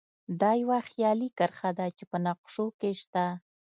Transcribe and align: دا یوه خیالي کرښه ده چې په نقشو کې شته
دا 0.41 0.51
یوه 0.61 0.79
خیالي 0.89 1.29
کرښه 1.37 1.69
ده 1.77 1.87
چې 1.97 2.03
په 2.11 2.17
نقشو 2.25 2.65
کې 2.79 2.91
شته 3.01 3.25